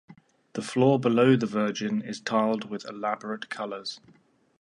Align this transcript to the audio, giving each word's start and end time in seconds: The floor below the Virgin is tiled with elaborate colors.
The 0.53 0.63
floor 0.63 0.99
below 0.99 1.35
the 1.35 1.45
Virgin 1.45 2.01
is 2.01 2.19
tiled 2.19 2.67
with 2.71 2.89
elaborate 2.89 3.49
colors. 3.51 3.99